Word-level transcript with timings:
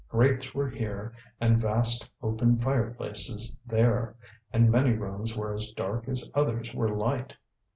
Grates 0.09 0.55
were 0.55 0.67
here, 0.67 1.13
and 1.39 1.61
vast 1.61 2.09
open 2.23 2.57
fireplaces 2.57 3.55
there, 3.67 4.15
and 4.51 4.71
many 4.71 4.93
rooms 4.93 5.37
were 5.37 5.53
as 5.53 5.67
dark 5.73 6.07
as 6.07 6.27
others 6.33 6.73
were 6.73 6.89
light. 6.89 7.35